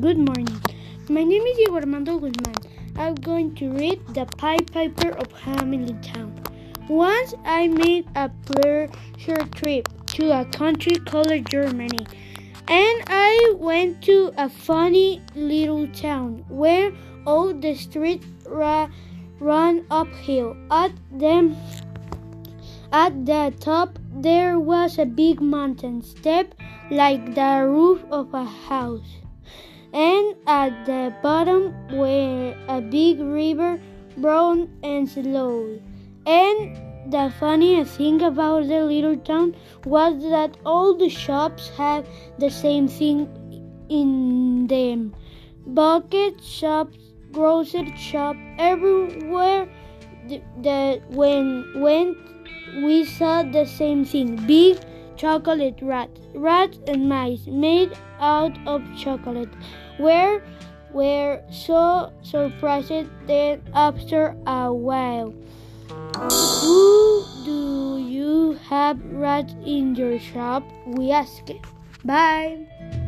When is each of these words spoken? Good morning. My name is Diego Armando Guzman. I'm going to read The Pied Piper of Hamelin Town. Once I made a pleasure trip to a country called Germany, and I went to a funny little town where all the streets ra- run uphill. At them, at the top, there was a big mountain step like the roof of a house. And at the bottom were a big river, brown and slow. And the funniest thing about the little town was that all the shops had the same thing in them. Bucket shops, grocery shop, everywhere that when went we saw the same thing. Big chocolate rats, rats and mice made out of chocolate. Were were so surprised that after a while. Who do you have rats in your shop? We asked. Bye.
Good 0.00 0.16
morning. 0.16 0.58
My 1.10 1.22
name 1.22 1.42
is 1.42 1.56
Diego 1.58 1.74
Armando 1.74 2.18
Guzman. 2.18 2.54
I'm 2.96 3.14
going 3.14 3.54
to 3.56 3.68
read 3.72 4.00
The 4.14 4.24
Pied 4.38 4.72
Piper 4.72 5.10
of 5.10 5.28
Hamelin 5.34 6.00
Town. 6.00 6.32
Once 6.88 7.34
I 7.44 7.68
made 7.68 8.08
a 8.16 8.30
pleasure 8.46 9.44
trip 9.54 9.88
to 10.16 10.40
a 10.40 10.46
country 10.46 10.94
called 10.94 11.44
Germany, 11.50 12.06
and 12.68 13.04
I 13.06 13.54
went 13.58 14.02
to 14.04 14.32
a 14.38 14.48
funny 14.48 15.20
little 15.34 15.86
town 15.88 16.46
where 16.48 16.90
all 17.26 17.52
the 17.52 17.74
streets 17.74 18.26
ra- 18.46 18.88
run 19.40 19.84
uphill. 19.90 20.56
At 20.70 20.92
them, 21.10 21.54
at 22.92 23.26
the 23.26 23.52
top, 23.60 23.98
there 24.10 24.58
was 24.58 24.98
a 24.98 25.04
big 25.04 25.42
mountain 25.42 26.00
step 26.00 26.54
like 26.90 27.34
the 27.34 27.66
roof 27.68 28.02
of 28.10 28.32
a 28.32 28.44
house. 28.44 29.18
And 29.92 30.36
at 30.46 30.86
the 30.86 31.14
bottom 31.22 31.74
were 31.92 32.54
a 32.68 32.80
big 32.80 33.20
river, 33.20 33.80
brown 34.16 34.70
and 34.82 35.08
slow. 35.08 35.78
And 36.26 37.12
the 37.12 37.32
funniest 37.38 37.96
thing 37.96 38.22
about 38.22 38.68
the 38.68 38.84
little 38.84 39.16
town 39.16 39.54
was 39.84 40.22
that 40.30 40.56
all 40.64 40.94
the 40.96 41.08
shops 41.08 41.68
had 41.76 42.06
the 42.38 42.50
same 42.50 42.88
thing 42.88 43.28
in 43.88 44.66
them. 44.66 45.14
Bucket 45.66 46.42
shops, 46.42 46.96
grocery 47.32 47.94
shop, 47.96 48.36
everywhere 48.58 49.68
that 50.62 51.10
when 51.10 51.80
went 51.80 52.16
we 52.82 53.04
saw 53.04 53.42
the 53.42 53.66
same 53.66 54.04
thing. 54.04 54.36
Big 54.46 54.78
chocolate 55.22 55.78
rats, 55.80 56.20
rats 56.34 56.78
and 56.88 57.08
mice 57.08 57.46
made 57.46 57.96
out 58.18 58.58
of 58.66 58.82
chocolate. 58.98 59.48
Were 60.00 60.42
were 60.92 61.40
so 61.50 62.12
surprised 62.22 63.08
that 63.28 63.60
after 63.72 64.36
a 64.46 64.72
while. 64.74 65.32
Who 66.18 67.24
do 67.44 67.98
you 67.98 68.58
have 68.68 68.98
rats 69.12 69.54
in 69.64 69.94
your 69.94 70.18
shop? 70.18 70.64
We 70.86 71.12
asked. 71.12 71.52
Bye. 72.04 73.01